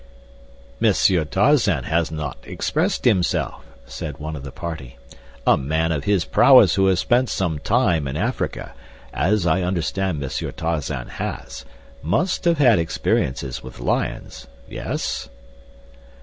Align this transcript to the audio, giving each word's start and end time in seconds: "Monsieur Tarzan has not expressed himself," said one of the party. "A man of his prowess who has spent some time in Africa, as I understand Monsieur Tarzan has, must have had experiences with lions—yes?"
"Monsieur 0.79 1.23
Tarzan 1.25 1.83
has 1.83 2.09
not 2.11 2.39
expressed 2.43 3.05
himself," 3.05 3.63
said 3.85 4.17
one 4.17 4.35
of 4.35 4.41
the 4.43 4.51
party. 4.51 4.97
"A 5.45 5.57
man 5.57 5.91
of 5.91 6.05
his 6.05 6.25
prowess 6.25 6.73
who 6.73 6.87
has 6.87 6.99
spent 6.99 7.29
some 7.29 7.59
time 7.59 8.07
in 8.07 8.17
Africa, 8.17 8.73
as 9.13 9.45
I 9.45 9.61
understand 9.61 10.19
Monsieur 10.19 10.49
Tarzan 10.51 11.07
has, 11.07 11.65
must 12.01 12.45
have 12.45 12.57
had 12.57 12.79
experiences 12.79 13.61
with 13.61 13.79
lions—yes?" 13.79 15.29